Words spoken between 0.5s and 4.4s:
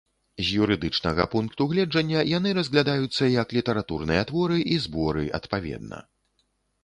юрыдычнага пункту гледжання яны разглядаюцца як літаратурныя